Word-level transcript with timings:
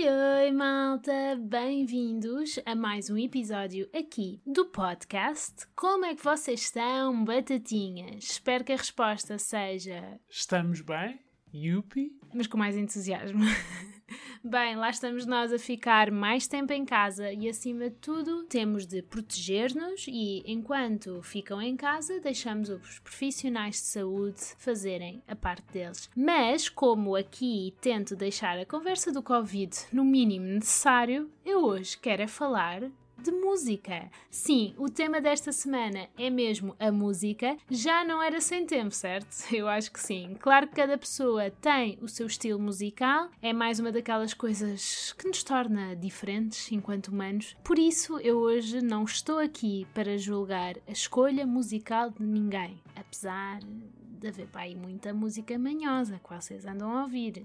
Oi, 0.00 0.08
oi, 0.08 0.50
malta! 0.52 1.36
Bem-vindos 1.38 2.58
a 2.64 2.74
mais 2.74 3.10
um 3.10 3.18
episódio 3.18 3.86
aqui 3.94 4.40
do 4.46 4.64
podcast. 4.64 5.66
Como 5.76 6.06
é 6.06 6.14
que 6.14 6.24
vocês 6.24 6.62
estão, 6.62 7.22
batatinhas? 7.22 8.24
Espero 8.24 8.64
que 8.64 8.72
a 8.72 8.76
resposta 8.76 9.36
seja. 9.36 10.18
Estamos 10.30 10.80
bem? 10.80 11.20
Yupi? 11.54 12.12
Mas 12.34 12.46
com 12.46 12.56
mais 12.56 12.76
entusiasmo. 12.76 13.40
Bem, 14.42 14.74
lá 14.74 14.88
estamos 14.88 15.26
nós 15.26 15.52
a 15.52 15.58
ficar 15.58 16.10
mais 16.10 16.46
tempo 16.46 16.72
em 16.72 16.84
casa 16.84 17.30
e, 17.30 17.46
acima 17.46 17.90
de 17.90 17.96
tudo, 17.96 18.44
temos 18.44 18.86
de 18.86 19.02
proteger-nos 19.02 20.06
e, 20.08 20.42
enquanto 20.46 21.20
ficam 21.22 21.60
em 21.60 21.76
casa, 21.76 22.18
deixamos 22.20 22.70
os 22.70 22.98
profissionais 23.00 23.74
de 23.74 23.82
saúde 23.82 24.40
fazerem 24.56 25.22
a 25.28 25.36
parte 25.36 25.70
deles. 25.70 26.08
Mas, 26.16 26.70
como 26.70 27.14
aqui 27.14 27.74
tento 27.82 28.16
deixar 28.16 28.58
a 28.58 28.64
conversa 28.64 29.12
do 29.12 29.22
Covid 29.22 29.76
no 29.92 30.04
mínimo 30.04 30.46
necessário, 30.46 31.30
eu 31.44 31.62
hoje 31.62 31.98
quero 31.98 32.22
é 32.22 32.26
falar 32.26 32.90
de 33.20 33.30
música. 33.30 34.10
Sim, 34.30 34.74
o 34.78 34.88
tema 34.88 35.20
desta 35.20 35.52
semana 35.52 36.08
é 36.18 36.30
mesmo 36.30 36.74
a 36.78 36.90
música. 36.90 37.56
Já 37.70 38.04
não 38.04 38.22
era 38.22 38.40
sem 38.40 38.64
tempo, 38.66 38.94
certo? 38.94 39.28
Eu 39.52 39.68
acho 39.68 39.92
que 39.92 40.00
sim. 40.00 40.36
Claro 40.40 40.68
que 40.68 40.74
cada 40.74 40.96
pessoa 40.96 41.50
tem 41.50 41.98
o 42.00 42.08
seu 42.08 42.26
estilo 42.26 42.58
musical, 42.58 43.28
é 43.42 43.52
mais 43.52 43.78
uma 43.78 43.92
daquelas 43.92 44.34
coisas 44.34 45.12
que 45.18 45.28
nos 45.28 45.42
torna 45.42 45.94
diferentes 45.94 46.70
enquanto 46.72 47.08
humanos. 47.08 47.56
Por 47.62 47.78
isso, 47.78 48.18
eu 48.20 48.38
hoje 48.38 48.80
não 48.80 49.04
estou 49.04 49.38
aqui 49.38 49.86
para 49.94 50.16
julgar 50.16 50.76
a 50.86 50.92
escolha 50.92 51.46
musical 51.46 52.10
de 52.10 52.22
ninguém, 52.22 52.80
apesar 52.96 53.60
de 53.60 54.28
haver 54.28 54.46
pá, 54.48 54.60
aí 54.60 54.76
muita 54.76 55.12
música 55.12 55.58
manhosa 55.58 56.20
que 56.22 56.34
vocês 56.34 56.66
andam 56.66 56.96
a 56.96 57.02
ouvir. 57.02 57.44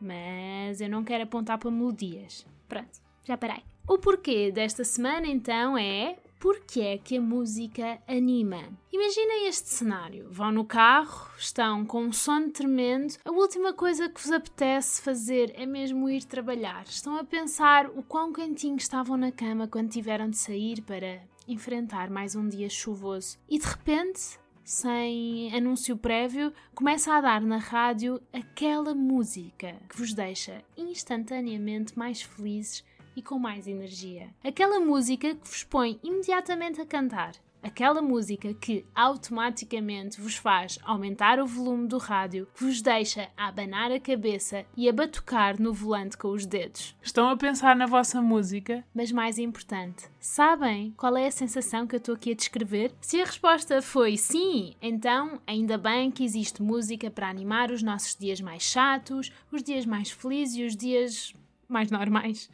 Mas 0.00 0.80
eu 0.80 0.88
não 0.88 1.04
quero 1.04 1.24
apontar 1.24 1.58
para 1.58 1.70
melodias. 1.70 2.46
Pronto, 2.68 3.00
já 3.24 3.36
parei. 3.36 3.75
O 3.88 3.98
porquê 3.98 4.50
desta 4.50 4.82
semana 4.82 5.28
então 5.28 5.78
é 5.78 6.18
porque 6.40 6.80
é 6.80 6.98
que 6.98 7.16
a 7.16 7.20
música 7.20 8.02
anima. 8.08 8.64
Imaginem 8.92 9.46
este 9.46 9.68
cenário: 9.68 10.26
vão 10.28 10.50
no 10.50 10.64
carro, 10.64 11.30
estão 11.38 11.86
com 11.86 12.02
um 12.02 12.12
sono 12.12 12.50
tremendo, 12.50 13.14
a 13.24 13.30
última 13.30 13.72
coisa 13.72 14.08
que 14.08 14.20
vos 14.20 14.32
apetece 14.32 15.00
fazer 15.00 15.52
é 15.54 15.64
mesmo 15.64 16.10
ir 16.10 16.24
trabalhar. 16.24 16.84
Estão 16.88 17.16
a 17.16 17.22
pensar 17.22 17.86
o 17.90 18.02
quão 18.02 18.32
quentinho 18.32 18.76
estavam 18.76 19.16
na 19.16 19.30
cama 19.30 19.68
quando 19.68 19.90
tiveram 19.90 20.28
de 20.28 20.36
sair 20.36 20.82
para 20.82 21.22
enfrentar 21.46 22.10
mais 22.10 22.34
um 22.34 22.48
dia 22.48 22.68
chuvoso 22.68 23.38
e 23.48 23.56
de 23.58 23.66
repente. 23.66 24.38
Sem 24.64 25.54
anúncio 25.54 25.96
prévio, 25.96 26.52
começa 26.74 27.14
a 27.14 27.20
dar 27.20 27.40
na 27.40 27.56
rádio 27.56 28.20
aquela 28.32 28.96
música 28.96 29.76
que 29.88 29.96
vos 29.96 30.12
deixa 30.12 30.60
instantaneamente 30.76 31.96
mais 31.96 32.20
felizes 32.22 32.82
e 33.16 33.22
com 33.22 33.38
mais 33.38 33.66
energia. 33.66 34.28
Aquela 34.44 34.78
música 34.78 35.34
que 35.34 35.48
vos 35.48 35.64
põe 35.64 35.98
imediatamente 36.04 36.80
a 36.80 36.86
cantar. 36.86 37.32
Aquela 37.62 38.00
música 38.00 38.54
que 38.54 38.86
automaticamente 38.94 40.20
vos 40.20 40.36
faz 40.36 40.78
aumentar 40.84 41.40
o 41.40 41.46
volume 41.46 41.88
do 41.88 41.98
rádio, 41.98 42.46
que 42.54 42.62
vos 42.62 42.80
deixa 42.80 43.28
a 43.36 43.48
abanar 43.48 43.90
a 43.90 43.98
cabeça 43.98 44.64
e 44.76 44.88
a 44.88 44.92
batucar 44.92 45.60
no 45.60 45.72
volante 45.72 46.16
com 46.16 46.28
os 46.28 46.46
dedos. 46.46 46.94
Estão 47.02 47.28
a 47.28 47.36
pensar 47.36 47.74
na 47.74 47.86
vossa 47.86 48.22
música? 48.22 48.84
Mas 48.94 49.10
mais 49.10 49.36
importante, 49.36 50.08
sabem 50.20 50.94
qual 50.96 51.16
é 51.16 51.26
a 51.26 51.30
sensação 51.32 51.88
que 51.88 51.96
eu 51.96 51.98
estou 51.98 52.14
aqui 52.14 52.30
a 52.30 52.36
descrever? 52.36 52.94
Se 53.00 53.20
a 53.20 53.24
resposta 53.24 53.82
foi 53.82 54.16
sim, 54.16 54.76
então 54.80 55.40
ainda 55.44 55.76
bem 55.76 56.08
que 56.12 56.24
existe 56.24 56.62
música 56.62 57.10
para 57.10 57.28
animar 57.28 57.72
os 57.72 57.82
nossos 57.82 58.14
dias 58.14 58.40
mais 58.40 58.62
chatos, 58.62 59.32
os 59.50 59.60
dias 59.60 59.84
mais 59.84 60.08
felizes 60.08 60.56
e 60.56 60.64
os 60.64 60.76
dias 60.76 61.34
mais 61.68 61.90
normais. 61.90 62.48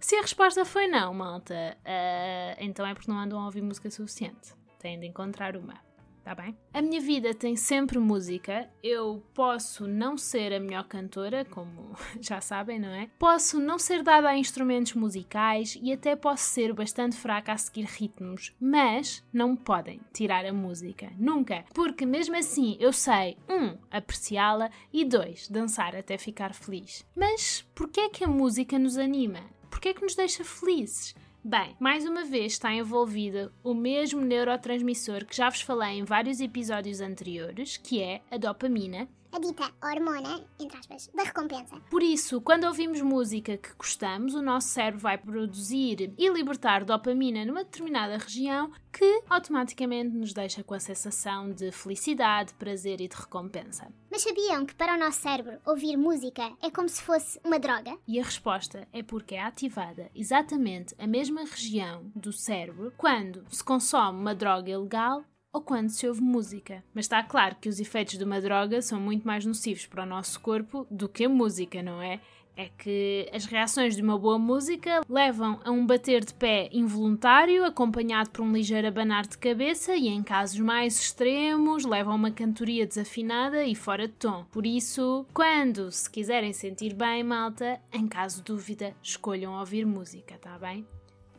Se 0.00 0.16
a 0.16 0.22
resposta 0.22 0.64
foi 0.64 0.86
não, 0.86 1.12
malta, 1.14 1.76
uh, 1.80 2.56
então 2.58 2.86
é 2.86 2.94
porque 2.94 3.10
não 3.10 3.18
andam 3.18 3.40
a 3.40 3.46
ouvir 3.46 3.62
música 3.62 3.90
suficiente. 3.90 4.54
Têm 4.78 5.00
de 5.00 5.06
encontrar 5.06 5.56
uma. 5.56 5.86
Tá 6.26 6.34
bem? 6.34 6.58
A 6.74 6.82
minha 6.82 7.00
vida 7.00 7.32
tem 7.32 7.54
sempre 7.54 8.00
música. 8.00 8.68
Eu 8.82 9.22
posso 9.32 9.86
não 9.86 10.18
ser 10.18 10.52
a 10.52 10.58
melhor 10.58 10.82
cantora, 10.88 11.44
como 11.44 11.94
já 12.20 12.40
sabem, 12.40 12.80
não 12.80 12.88
é? 12.88 13.08
Posso 13.16 13.60
não 13.60 13.78
ser 13.78 14.02
dada 14.02 14.28
a 14.28 14.36
instrumentos 14.36 14.94
musicais 14.94 15.78
e 15.80 15.92
até 15.92 16.16
posso 16.16 16.42
ser 16.42 16.72
bastante 16.72 17.14
fraca 17.14 17.52
a 17.52 17.56
seguir 17.56 17.84
ritmos, 17.84 18.52
mas 18.60 19.24
não 19.32 19.54
podem 19.54 20.00
tirar 20.12 20.44
a 20.44 20.52
música. 20.52 21.12
Nunca! 21.16 21.64
Porque 21.72 22.04
mesmo 22.04 22.34
assim 22.34 22.76
eu 22.80 22.92
sei, 22.92 23.36
um, 23.48 23.78
apreciá-la 23.88 24.68
e 24.92 25.04
dois, 25.04 25.46
dançar 25.46 25.94
até 25.94 26.18
ficar 26.18 26.52
feliz. 26.54 27.06
Mas 27.14 27.64
porquê 27.72 28.00
é 28.00 28.08
que 28.08 28.24
a 28.24 28.28
música 28.28 28.80
nos 28.80 28.98
anima? 28.98 29.44
Porque 29.76 29.90
é 29.90 29.94
que 29.94 30.00
nos 30.00 30.14
deixa 30.14 30.42
felizes? 30.42 31.14
Bem, 31.44 31.76
mais 31.78 32.06
uma 32.06 32.24
vez 32.24 32.52
está 32.52 32.72
envolvida 32.72 33.52
o 33.62 33.74
mesmo 33.74 34.22
neurotransmissor 34.22 35.26
que 35.26 35.36
já 35.36 35.50
vos 35.50 35.60
falei 35.60 35.98
em 35.98 36.02
vários 36.02 36.40
episódios 36.40 37.02
anteriores, 37.02 37.76
que 37.76 38.00
é 38.02 38.22
a 38.30 38.38
dopamina, 38.38 39.06
a 39.36 39.38
dita 39.38 39.70
hormona, 39.84 40.42
entre 40.58 40.78
aspas, 40.78 41.10
da 41.14 41.24
recompensa. 41.24 41.76
Por 41.90 42.02
isso, 42.02 42.40
quando 42.40 42.64
ouvimos 42.64 43.02
música 43.02 43.58
que 43.58 43.74
gostamos, 43.74 44.34
o 44.34 44.40
nosso 44.40 44.68
cérebro 44.68 45.00
vai 45.00 45.18
produzir 45.18 46.14
e 46.16 46.28
libertar 46.30 46.84
dopamina 46.84 47.44
numa 47.44 47.62
determinada 47.62 48.16
região 48.16 48.72
que 48.90 49.22
automaticamente 49.28 50.16
nos 50.16 50.32
deixa 50.32 50.64
com 50.64 50.72
a 50.72 50.80
sensação 50.80 51.52
de 51.52 51.70
felicidade, 51.70 52.54
prazer 52.54 53.02
e 53.02 53.08
de 53.08 53.14
recompensa. 53.14 53.92
Mas 54.10 54.22
sabiam 54.22 54.64
que 54.64 54.74
para 54.74 54.94
o 54.94 54.98
nosso 54.98 55.20
cérebro 55.20 55.58
ouvir 55.66 55.98
música 55.98 56.50
é 56.62 56.70
como 56.70 56.88
se 56.88 57.02
fosse 57.02 57.38
uma 57.44 57.58
droga? 57.58 57.98
E 58.08 58.18
a 58.18 58.24
resposta 58.24 58.88
é 58.90 59.02
porque 59.02 59.34
é 59.34 59.42
ativada 59.42 60.10
exatamente 60.14 60.94
a 60.98 61.06
mesma 61.06 61.44
região 61.44 62.10
do 62.16 62.32
cérebro 62.32 62.90
quando 62.96 63.44
se 63.50 63.62
consome 63.62 64.18
uma 64.18 64.34
droga 64.34 64.70
ilegal 64.70 65.22
ou 65.56 65.62
quando 65.62 65.88
se 65.88 66.06
ouve 66.06 66.20
música. 66.20 66.84
Mas 66.94 67.06
está 67.06 67.22
claro 67.22 67.56
que 67.58 67.68
os 67.68 67.80
efeitos 67.80 68.18
de 68.18 68.24
uma 68.24 68.42
droga 68.42 68.82
são 68.82 69.00
muito 69.00 69.26
mais 69.26 69.46
nocivos 69.46 69.86
para 69.86 70.02
o 70.02 70.06
nosso 70.06 70.38
corpo 70.40 70.86
do 70.90 71.08
que 71.08 71.24
a 71.24 71.28
música, 71.30 71.82
não 71.82 72.02
é? 72.02 72.20
É 72.54 72.68
que 72.68 73.28
as 73.32 73.46
reações 73.46 73.96
de 73.96 74.02
uma 74.02 74.18
boa 74.18 74.38
música 74.38 75.00
levam 75.08 75.58
a 75.64 75.70
um 75.70 75.86
bater 75.86 76.24
de 76.24 76.34
pé 76.34 76.68
involuntário, 76.72 77.64
acompanhado 77.64 78.30
por 78.30 78.42
um 78.42 78.52
ligeiro 78.52 78.88
abanar 78.88 79.26
de 79.26 79.38
cabeça, 79.38 79.94
e 79.94 80.08
em 80.08 80.22
casos 80.22 80.58
mais 80.60 80.98
extremos, 81.00 81.86
levam 81.86 82.12
a 82.12 82.16
uma 82.16 82.30
cantoria 82.30 82.86
desafinada 82.86 83.64
e 83.64 83.74
fora 83.74 84.06
de 84.06 84.14
tom. 84.14 84.44
Por 84.50 84.66
isso, 84.66 85.26
quando 85.32 85.90
se 85.90 86.10
quiserem 86.10 86.52
sentir 86.52 86.94
bem, 86.94 87.22
malta, 87.22 87.80
em 87.92 88.06
caso 88.06 88.38
de 88.38 88.44
dúvida, 88.44 88.94
escolham 89.02 89.58
ouvir 89.58 89.86
música, 89.86 90.38
tá 90.38 90.58
bem? 90.58 90.86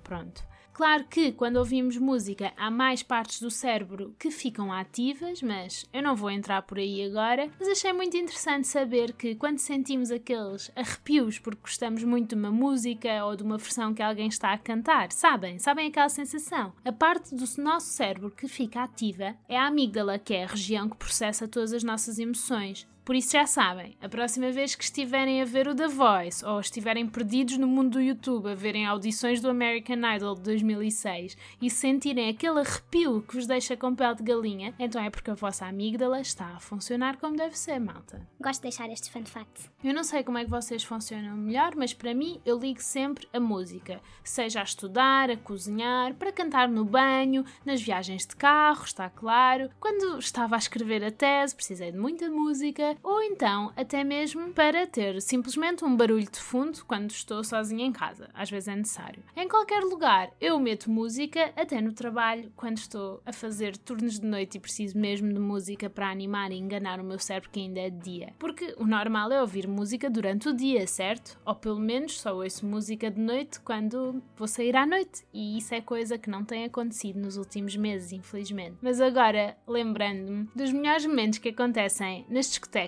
Pronto. 0.03 0.56
Claro 0.77 1.05
que 1.05 1.31
quando 1.31 1.55
ouvimos 1.55 1.97
música 1.97 2.53
há 2.55 2.69
mais 2.69 3.01
partes 3.01 3.41
do 3.41 3.49
cérebro 3.49 4.15
que 4.19 4.29
ficam 4.29 4.71
ativas, 4.71 5.41
mas 5.41 5.89
eu 5.91 6.03
não 6.03 6.15
vou 6.15 6.29
entrar 6.29 6.61
por 6.61 6.77
aí 6.77 7.03
agora. 7.03 7.49
Mas 7.57 7.67
achei 7.67 7.91
muito 7.91 8.15
interessante 8.15 8.67
saber 8.67 9.13
que 9.13 9.33
quando 9.33 9.57
sentimos 9.57 10.11
aqueles 10.11 10.71
arrepios 10.75 11.39
porque 11.39 11.61
gostamos 11.61 12.03
muito 12.03 12.29
de 12.29 12.35
uma 12.35 12.51
música 12.51 13.25
ou 13.25 13.35
de 13.35 13.41
uma 13.41 13.57
versão 13.57 13.91
que 13.91 14.03
alguém 14.03 14.27
está 14.27 14.53
a 14.53 14.57
cantar, 14.59 15.11
sabem? 15.11 15.57
Sabem 15.57 15.87
aquela 15.87 16.09
sensação? 16.09 16.71
A 16.85 16.91
parte 16.91 17.33
do 17.33 17.45
nosso 17.59 17.87
cérebro 17.87 18.29
que 18.29 18.47
fica 18.47 18.83
ativa 18.83 19.35
é 19.49 19.57
a 19.57 19.65
amígdala, 19.65 20.19
que 20.19 20.35
é 20.35 20.43
a 20.43 20.47
região 20.47 20.87
que 20.87 20.95
processa 20.95 21.47
todas 21.47 21.73
as 21.73 21.83
nossas 21.83 22.19
emoções. 22.19 22.87
Por 23.07 23.15
isso 23.15 23.31
já 23.31 23.47
sabem, 23.47 23.95
a 24.01 24.09
próxima 24.09 24.51
vez 24.51 24.75
que 24.75 24.83
estiverem 24.83 25.41
a 25.41 25.45
ver 25.45 25.65
o 25.65 25.73
The 25.73 25.87
Voice 25.87 26.43
ou 26.43 26.59
estiverem 26.59 27.07
perdidos 27.07 27.57
no 27.57 27.65
mundo 27.65 27.91
do 27.91 28.01
YouTube 28.01 28.51
a 28.51 28.53
verem 28.53 28.85
audições 28.85 29.39
do 29.39 29.49
American 29.49 29.99
Idol 30.13 30.35
de 30.35 30.41
2006 30.41 31.37
e 31.61 31.69
sentirem 31.69 32.27
aquele 32.27 32.59
arrepio 32.59 33.21
que 33.21 33.35
vos 33.35 33.47
deixa 33.47 33.77
com 33.77 33.95
pele 33.95 34.15
de 34.15 34.23
galinha, 34.23 34.75
então 34.77 35.01
é 35.01 35.09
porque 35.09 35.31
a 35.31 35.35
vossa 35.35 35.65
amígdala 35.65 36.19
está 36.19 36.47
a 36.47 36.59
funcionar 36.59 37.15
como 37.15 37.37
deve 37.37 37.57
ser, 37.57 37.79
malta. 37.79 38.27
Gosto 38.41 38.59
de 38.59 38.63
deixar 38.63 38.89
este 38.89 39.09
fun 39.09 39.23
fact. 39.23 39.69
Eu 39.81 39.93
não 39.93 40.03
sei 40.03 40.21
como 40.21 40.39
é 40.39 40.43
que 40.43 40.51
vocês 40.51 40.83
funcionam 40.83 41.37
melhor, 41.37 41.75
mas 41.77 41.93
para 41.93 42.13
mim 42.13 42.41
eu 42.45 42.59
ligo 42.59 42.81
sempre 42.81 43.25
a 43.31 43.39
música, 43.39 44.01
seja 44.21 44.59
a 44.59 44.63
estudar, 44.63 45.31
a 45.31 45.37
cozinhar, 45.37 46.13
para 46.15 46.33
cantar 46.33 46.67
no 46.67 46.83
banho, 46.83 47.45
nas 47.63 47.81
viagens 47.81 48.27
de 48.27 48.35
carro, 48.35 48.83
está 48.83 49.09
claro. 49.09 49.69
Quando 49.79 50.19
estava 50.19 50.55
a 50.55 50.59
escrever 50.59 51.05
a 51.05 51.11
tese, 51.11 51.55
precisei 51.55 51.93
de 51.93 51.97
muita 51.97 52.29
música 52.29 52.96
ou 53.03 53.21
então 53.21 53.71
até 53.75 54.03
mesmo 54.03 54.51
para 54.53 54.87
ter 54.87 55.21
simplesmente 55.21 55.83
um 55.85 55.95
barulho 55.95 56.29
de 56.29 56.39
fundo 56.39 56.83
quando 56.85 57.11
estou 57.11 57.43
sozinha 57.43 57.85
em 57.85 57.91
casa. 57.91 58.29
Às 58.33 58.49
vezes 58.49 58.67
é 58.67 58.75
necessário. 58.75 59.23
Em 59.35 59.47
qualquer 59.47 59.81
lugar, 59.81 60.31
eu 60.39 60.59
meto 60.59 60.89
música, 60.89 61.51
até 61.55 61.81
no 61.81 61.93
trabalho, 61.93 62.51
quando 62.55 62.77
estou 62.77 63.21
a 63.25 63.31
fazer 63.31 63.77
turnos 63.77 64.19
de 64.19 64.25
noite 64.25 64.57
e 64.57 64.59
preciso 64.59 64.97
mesmo 64.97 65.31
de 65.31 65.39
música 65.39 65.89
para 65.89 66.09
animar 66.09 66.51
e 66.51 66.57
enganar 66.57 66.99
o 66.99 67.03
meu 67.03 67.19
cérebro 67.19 67.49
que 67.51 67.59
ainda 67.59 67.79
é 67.79 67.89
de 67.89 67.99
dia. 67.99 68.33
Porque 68.39 68.73
o 68.77 68.85
normal 68.85 69.31
é 69.31 69.41
ouvir 69.41 69.67
música 69.67 70.09
durante 70.09 70.49
o 70.49 70.53
dia, 70.53 70.85
certo? 70.87 71.39
Ou 71.45 71.55
pelo 71.55 71.79
menos 71.79 72.19
só 72.19 72.35
ouço 72.35 72.65
música 72.65 73.11
de 73.11 73.19
noite 73.19 73.59
quando 73.61 74.21
vou 74.35 74.47
sair 74.47 74.75
à 74.75 74.85
noite. 74.85 75.23
E 75.33 75.57
isso 75.57 75.73
é 75.73 75.81
coisa 75.81 76.17
que 76.17 76.29
não 76.29 76.43
tem 76.43 76.65
acontecido 76.65 77.19
nos 77.19 77.37
últimos 77.37 77.75
meses, 77.75 78.11
infelizmente. 78.11 78.77
Mas 78.81 78.99
agora, 79.01 79.57
lembrando-me 79.67 80.47
dos 80.55 80.71
melhores 80.71 81.05
momentos 81.05 81.39
que 81.39 81.49
acontecem 81.49 82.25
nas 82.29 82.47
discotecas 82.47 82.86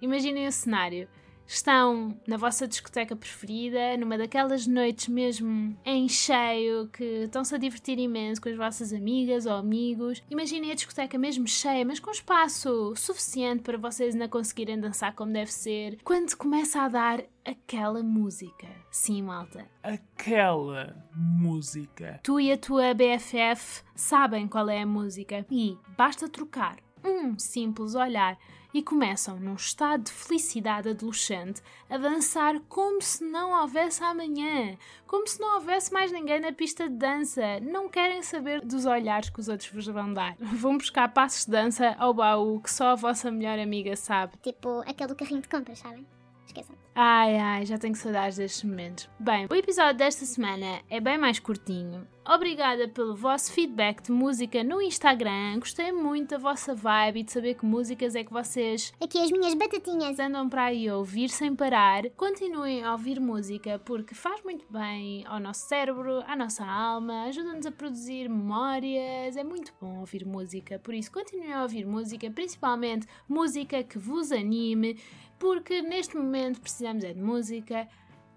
Imaginem 0.00 0.46
o 0.46 0.52
cenário. 0.52 1.08
estão 1.46 2.16
na 2.26 2.36
vossa 2.36 2.66
discoteca 2.66 3.14
preferida, 3.14 3.96
numa 3.98 4.16
daquelas 4.16 4.66
noites 4.66 5.08
mesmo 5.08 5.76
em 5.84 6.08
cheio, 6.08 6.88
que 6.88 7.24
estão-se 7.24 7.54
a 7.54 7.58
divertir 7.58 7.98
imenso 7.98 8.40
com 8.40 8.48
as 8.48 8.56
vossas 8.56 8.92
amigas 8.92 9.46
ou 9.46 9.52
amigos. 9.54 10.22
Imaginem 10.30 10.72
a 10.72 10.74
discoteca 10.74 11.18
mesmo 11.18 11.46
cheia, 11.46 11.84
mas 11.84 12.00
com 12.00 12.10
espaço 12.10 12.94
suficiente 12.96 13.62
para 13.62 13.78
vocês 13.78 14.14
ainda 14.14 14.28
conseguirem 14.28 14.80
dançar 14.80 15.14
como 15.14 15.32
deve 15.32 15.52
ser. 15.52 15.98
Quando 16.04 16.34
começa 16.36 16.80
a 16.80 16.88
dar 16.88 17.22
aquela 17.44 18.02
música. 18.02 18.68
Sim, 18.90 19.22
malta. 19.22 19.66
Aquela 19.82 20.96
música. 21.14 22.20
Tu 22.22 22.40
e 22.40 22.52
a 22.52 22.56
tua 22.56 22.94
BFF 22.94 23.82
sabem 23.94 24.48
qual 24.48 24.68
é 24.68 24.82
a 24.82 24.86
música 24.86 25.44
e 25.50 25.76
basta 25.96 26.28
trocar 26.28 26.76
um 27.04 27.38
simples 27.38 27.94
olhar 27.94 28.38
e 28.74 28.82
começam, 28.82 29.38
num 29.38 29.54
estado 29.54 30.04
de 30.04 30.10
felicidade 30.10 30.88
adolescente, 30.88 31.62
a 31.90 31.98
dançar 31.98 32.58
como 32.68 33.02
se 33.02 33.22
não 33.22 33.60
houvesse 33.60 34.02
amanhã, 34.02 34.76
como 35.06 35.26
se 35.26 35.38
não 35.38 35.56
houvesse 35.56 35.92
mais 35.92 36.10
ninguém 36.10 36.40
na 36.40 36.52
pista 36.52 36.88
de 36.88 36.96
dança. 36.96 37.60
Não 37.60 37.88
querem 37.88 38.22
saber 38.22 38.62
dos 38.62 38.86
olhares 38.86 39.28
que 39.28 39.40
os 39.40 39.48
outros 39.48 39.70
vos 39.70 39.86
vão 39.86 40.12
dar. 40.12 40.34
Vão 40.38 40.78
buscar 40.78 41.12
passos 41.12 41.44
de 41.44 41.50
dança 41.50 41.94
ao 41.98 42.14
baú 42.14 42.60
que 42.60 42.70
só 42.70 42.88
a 42.88 42.94
vossa 42.94 43.30
melhor 43.30 43.58
amiga 43.58 43.94
sabe. 43.94 44.34
Tipo 44.42 44.80
aquele 44.86 45.08
do 45.08 45.16
carrinho 45.16 45.42
de 45.42 45.48
compras, 45.48 45.78
sabem? 45.78 46.06
Esqueçam. 46.46 46.76
Ai, 46.94 47.36
ai, 47.36 47.64
já 47.64 47.78
tenho 47.78 47.94
saudades 47.94 48.36
destes 48.36 48.64
momentos. 48.64 49.08
Bem, 49.18 49.46
o 49.50 49.54
episódio 49.54 49.96
desta 49.96 50.26
semana 50.26 50.82
é 50.90 51.00
bem 51.00 51.16
mais 51.16 51.38
curtinho. 51.38 52.06
Obrigada 52.24 52.86
pelo 52.86 53.16
vosso 53.16 53.52
feedback 53.52 54.00
de 54.00 54.12
música 54.12 54.62
no 54.62 54.80
Instagram. 54.80 55.58
Gostei 55.58 55.90
muito 55.90 56.30
da 56.30 56.38
vossa 56.38 56.72
vibe 56.72 57.18
e 57.18 57.22
de 57.24 57.32
saber 57.32 57.54
que 57.54 57.66
músicas 57.66 58.14
é 58.14 58.22
que 58.22 58.32
vocês 58.32 58.92
Aqui 59.02 59.18
as 59.18 59.32
minhas 59.32 59.54
batatinhas. 59.54 60.20
andam 60.20 60.48
para 60.48 60.66
aí 60.66 60.88
a 60.88 60.96
ouvir 60.96 61.28
sem 61.30 61.52
parar. 61.54 62.08
Continuem 62.10 62.84
a 62.84 62.92
ouvir 62.92 63.18
música 63.18 63.80
porque 63.80 64.14
faz 64.14 64.40
muito 64.44 64.64
bem 64.70 65.24
ao 65.26 65.40
nosso 65.40 65.66
cérebro, 65.66 66.22
à 66.24 66.36
nossa 66.36 66.64
alma, 66.64 67.24
ajuda-nos 67.24 67.66
a 67.66 67.72
produzir 67.72 68.28
memórias. 68.28 69.36
É 69.36 69.42
muito 69.42 69.74
bom 69.80 69.98
ouvir 69.98 70.24
música, 70.24 70.78
por 70.78 70.94
isso 70.94 71.10
continuem 71.10 71.52
a 71.52 71.62
ouvir 71.62 71.84
música, 71.84 72.30
principalmente 72.30 73.04
música 73.28 73.82
que 73.82 73.98
vos 73.98 74.30
anime, 74.30 74.96
porque 75.40 75.82
neste 75.82 76.16
momento 76.16 76.60
precisamos 76.60 77.02
é 77.02 77.12
de 77.12 77.20
música 77.20 77.88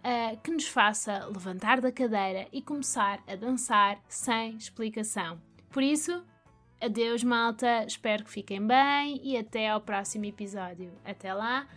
uh, 0.05 0.39
que 0.41 0.51
nos 0.51 0.67
faça 0.67 1.25
levantar 1.25 1.81
da 1.81 1.91
cadeira 1.91 2.47
e 2.53 2.61
começar 2.61 3.21
a 3.27 3.35
dançar 3.35 3.99
sem 4.07 4.55
explicação. 4.55 5.41
Por 5.69 5.81
isso, 5.81 6.23
adeus, 6.79 7.23
malta. 7.23 7.83
Espero 7.85 8.23
que 8.23 8.31
fiquem 8.31 8.65
bem 8.65 9.19
e 9.23 9.35
até 9.35 9.69
ao 9.69 9.81
próximo 9.81 10.25
episódio. 10.25 10.93
Até 11.03 11.33
lá, 11.33 11.67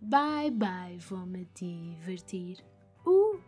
bye 0.00 0.50
bye, 0.50 0.98
vou-me 0.98 1.48
divertir. 1.54 2.58
Uh, 3.06 3.40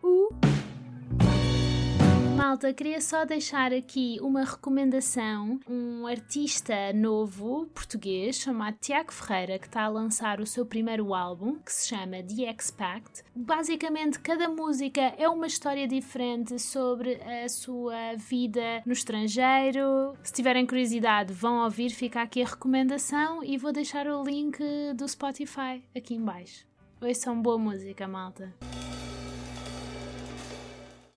Malta, 2.41 2.73
queria 2.73 2.99
só 2.99 3.23
deixar 3.23 3.71
aqui 3.71 4.17
uma 4.19 4.43
recomendação. 4.43 5.59
Um 5.69 6.07
artista 6.07 6.91
novo 6.91 7.67
português 7.67 8.35
chamado 8.37 8.77
Tiago 8.81 9.13
Ferreira 9.13 9.59
que 9.59 9.67
está 9.67 9.83
a 9.83 9.87
lançar 9.87 10.41
o 10.41 10.47
seu 10.47 10.65
primeiro 10.65 11.13
álbum 11.13 11.59
que 11.59 11.71
se 11.71 11.89
chama 11.89 12.23
The 12.23 12.47
X-Pact. 12.49 13.23
Basicamente, 13.35 14.19
cada 14.19 14.49
música 14.49 15.13
é 15.19 15.29
uma 15.29 15.45
história 15.45 15.87
diferente 15.87 16.57
sobre 16.57 17.21
a 17.21 17.47
sua 17.47 18.15
vida 18.17 18.81
no 18.87 18.93
estrangeiro. 18.93 20.17
Se 20.23 20.33
tiverem 20.33 20.65
curiosidade, 20.65 21.31
vão 21.31 21.63
ouvir, 21.63 21.91
fica 21.91 22.23
aqui 22.23 22.41
a 22.41 22.47
recomendação 22.47 23.43
e 23.43 23.55
vou 23.55 23.71
deixar 23.71 24.07
o 24.07 24.23
link 24.23 24.57
do 24.95 25.07
Spotify 25.07 25.83
aqui 25.95 26.15
em 26.15 26.25
baixo. 26.25 26.65
Ouçam 26.99 27.39
boa 27.39 27.59
música, 27.59 28.07
malta. 28.07 28.51